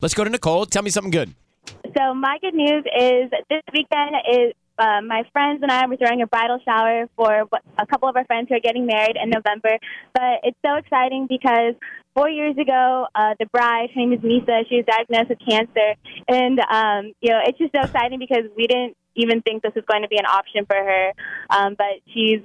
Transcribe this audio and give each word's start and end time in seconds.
Let's 0.00 0.14
go 0.14 0.24
to 0.24 0.30
Nicole. 0.30 0.66
Tell 0.66 0.82
me 0.82 0.90
something 0.90 1.10
good. 1.10 1.34
So 1.96 2.14
my 2.14 2.38
good 2.40 2.54
news 2.54 2.84
is 2.98 3.30
this 3.50 3.62
weekend 3.72 4.14
is 4.32 4.52
uh, 4.78 5.02
my 5.06 5.24
friends 5.32 5.60
and 5.62 5.70
I 5.70 5.86
were 5.86 5.96
throwing 5.96 6.22
a 6.22 6.26
bridal 6.26 6.58
shower 6.64 7.06
for 7.16 7.46
a 7.78 7.86
couple 7.86 8.08
of 8.08 8.16
our 8.16 8.24
friends 8.24 8.48
who 8.48 8.54
are 8.54 8.60
getting 8.60 8.86
married 8.86 9.16
in 9.22 9.28
November. 9.28 9.76
But 10.14 10.40
it's 10.42 10.56
so 10.64 10.76
exciting 10.76 11.26
because 11.28 11.74
four 12.14 12.30
years 12.30 12.56
ago, 12.56 13.06
uh, 13.14 13.34
the 13.38 13.46
bride, 13.46 13.90
her 13.94 14.00
name 14.00 14.12
is 14.14 14.20
Misa, 14.20 14.62
she 14.68 14.76
was 14.76 14.86
diagnosed 14.86 15.28
with 15.28 15.38
cancer, 15.46 15.94
and 16.28 16.58
um, 16.60 17.12
you 17.20 17.30
know 17.30 17.40
it's 17.44 17.58
just 17.58 17.72
so 17.74 17.80
exciting 17.82 18.18
because 18.18 18.44
we 18.56 18.66
didn't 18.66 18.96
even 19.16 19.42
think 19.42 19.62
this 19.62 19.72
was 19.74 19.84
going 19.90 20.02
to 20.02 20.08
be 20.08 20.16
an 20.16 20.24
option 20.26 20.64
for 20.64 20.76
her. 20.76 21.12
Um, 21.50 21.74
but 21.76 22.00
she's 22.14 22.40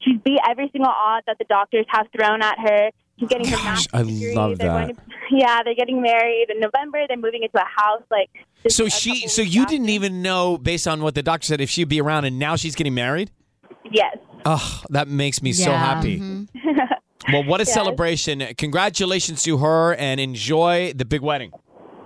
she's 0.00 0.20
beat 0.22 0.40
every 0.46 0.68
single 0.72 0.92
odd 0.92 1.22
that 1.26 1.38
the 1.38 1.46
doctors 1.48 1.86
have 1.88 2.06
thrown 2.14 2.42
at 2.42 2.58
her. 2.58 2.90
She's 3.18 3.28
getting 3.28 3.46
her 3.46 3.56
Gosh, 3.56 3.64
master's 3.64 3.94
I 3.94 4.02
degree. 4.02 4.34
love 4.34 4.58
They're 4.58 4.68
that. 4.68 4.84
going 4.86 4.94
to- 4.94 5.02
yeah, 5.30 5.62
they're 5.62 5.74
getting 5.74 6.00
married 6.02 6.46
in 6.50 6.60
November. 6.60 7.00
They're 7.08 7.16
moving 7.16 7.42
into 7.42 7.58
a 7.58 7.66
house 7.82 8.02
like. 8.10 8.30
So 8.68 8.88
she, 8.88 9.28
so 9.28 9.42
you 9.42 9.62
after. 9.62 9.72
didn't 9.74 9.88
even 9.90 10.22
know, 10.22 10.58
based 10.58 10.88
on 10.88 11.02
what 11.02 11.14
the 11.14 11.22
doctor 11.22 11.46
said, 11.46 11.60
if 11.60 11.70
she'd 11.70 11.88
be 11.88 12.00
around, 12.00 12.24
and 12.24 12.38
now 12.38 12.56
she's 12.56 12.74
getting 12.74 12.94
married. 12.94 13.30
Yes. 13.90 14.16
Oh, 14.44 14.82
that 14.90 15.08
makes 15.08 15.42
me 15.42 15.52
so 15.52 15.70
Yeah. 15.70 15.78
happy. 15.78 16.18
Mm-hmm. 16.20 16.68
Well, 17.32 17.44
what 17.44 17.60
a 17.60 17.64
Yes. 17.64 17.74
celebration! 17.74 18.42
Congratulations 18.56 19.42
to 19.42 19.58
her, 19.58 19.94
and 19.96 20.18
enjoy 20.18 20.92
the 20.94 21.04
big 21.04 21.20
wedding. 21.20 21.52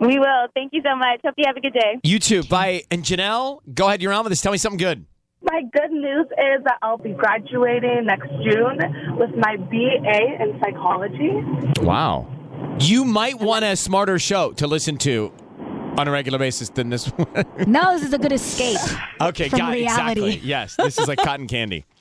We 0.00 0.16
will. 0.18 0.46
Thank 0.54 0.72
you 0.72 0.80
so 0.84 0.94
much. 0.94 1.20
Hope 1.24 1.34
you 1.36 1.44
have 1.46 1.56
a 1.56 1.60
good 1.60 1.72
day. 1.72 1.98
You 2.04 2.20
too. 2.20 2.44
Bye. 2.44 2.84
And 2.92 3.02
Janelle, 3.02 3.58
go 3.74 3.88
ahead. 3.88 4.00
You're 4.00 4.12
on 4.12 4.22
with 4.22 4.32
us. 4.32 4.40
Tell 4.42 4.52
me 4.52 4.58
something 4.58 4.78
good. 4.78 5.06
My 5.42 5.62
good 5.72 5.90
news 5.90 6.26
is 6.26 6.62
that 6.64 6.76
I'll 6.82 6.98
be 6.98 7.14
graduating 7.14 8.04
next 8.04 8.28
June 8.44 8.78
with 9.18 9.30
my 9.36 9.56
BA 9.56 10.42
in 10.42 10.60
psychology. 10.62 11.30
Wow. 11.80 12.28
You 12.80 13.04
might 13.04 13.38
want 13.40 13.64
a 13.64 13.76
smarter 13.76 14.18
show 14.18 14.52
to 14.52 14.66
listen 14.66 14.96
to 14.98 15.32
on 15.96 16.06
a 16.06 16.10
regular 16.10 16.38
basis 16.38 16.68
than 16.70 16.90
this 16.90 17.06
one. 17.08 17.44
No, 17.66 17.92
this 17.92 18.04
is 18.04 18.12
a 18.12 18.18
good 18.18 18.32
escape. 18.32 18.78
okay, 19.20 19.48
From 19.48 19.58
got 19.58 19.72
reality. 19.72 20.20
Exactly. 20.22 20.48
Yes, 20.48 20.76
this 20.76 20.98
is 20.98 21.08
like 21.08 21.18
cotton 21.18 21.46
candy. 21.46 21.84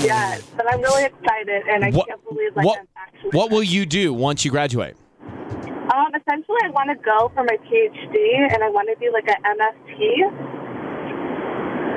Yes, 0.00 0.42
but 0.56 0.66
I'm 0.72 0.80
really 0.80 1.04
excited, 1.04 1.62
and 1.68 1.84
I 1.84 1.90
What, 1.90 2.08
can't 2.08 2.24
believe 2.28 2.56
like 2.56 2.64
what, 2.66 2.78
I'm 2.80 2.86
actually. 2.96 3.30
what 3.30 3.50
will 3.50 3.62
you 3.62 3.84
do 3.84 4.12
once 4.14 4.42
you 4.44 4.50
graduate? 4.50 4.96
Um, 5.20 6.08
essentially, 6.16 6.56
I 6.64 6.70
want 6.70 6.88
to 6.90 6.96
go 7.04 7.30
for 7.34 7.44
my 7.44 7.56
PhD, 7.68 8.52
and 8.52 8.64
I 8.64 8.70
want 8.70 8.88
to 8.92 8.96
be 8.98 9.10
like 9.10 9.28
an 9.28 9.36
MFT, 9.44 10.45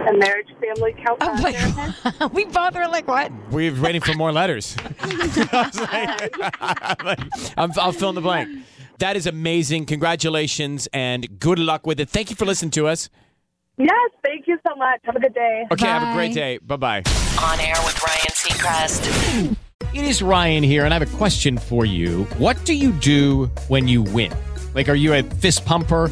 a 0.10 0.18
marriage 0.18 0.48
family 0.60 0.96
Oh 1.08 1.18
counselor. 1.18 1.42
my 1.42 2.14
God. 2.20 2.32
we 2.34 2.46
bother 2.46 2.88
like, 2.88 3.08
what? 3.08 3.32
We're 3.52 3.80
waiting 3.82 4.02
for 4.02 4.14
more 4.14 4.32
letters. 4.32 4.76
I 5.02 5.48
was 5.52 5.80
like- 5.80 7.54
I'm, 7.58 7.72
I'll 7.78 7.92
fill 7.92 8.10
in 8.10 8.16
the 8.16 8.22
blank. 8.22 8.66
That 9.00 9.16
is 9.16 9.28
amazing. 9.28 9.86
Congratulations 9.86 10.88
and 10.94 11.40
good 11.40 11.60
luck 11.60 11.88
with 11.88 12.00
it. 12.00 12.10
Thank 12.10 12.30
you 12.30 12.36
for 12.36 12.46
listening 12.46 12.72
to 12.72 12.88
us. 12.88 13.10
Yes, 13.78 14.12
thank 14.26 14.46
you 14.46 14.58
so 14.68 14.76
much. 14.76 15.00
Have 15.06 15.16
a 15.16 15.20
good 15.22 15.34
day. 15.34 15.66
Okay, 15.72 15.86
have 15.88 16.04
a 16.12 16.14
great 16.14 16.34
day. 16.34 16.58
Bye 16.58 16.76
bye. 16.76 17.04
On 17.42 17.60
air 17.62 17.76
with 17.86 17.98
Ryan 18.04 18.34
Seacrest. 18.34 19.56
It 19.94 20.04
is 20.04 20.22
Ryan 20.22 20.64
here, 20.64 20.84
and 20.84 20.94
I 20.94 21.00
have 21.00 21.14
a 21.14 21.18
question 21.18 21.58
for 21.58 21.86
you. 21.86 22.26
What 22.38 22.64
do 22.66 22.74
you 22.74 22.92
do 22.92 23.46
when 23.70 23.88
you 23.88 24.02
win? 24.04 24.34
Like, 24.76 24.90
are 24.90 24.96
you 24.96 25.14
a 25.14 25.24
fist 25.24 25.66
pumper? 25.66 26.12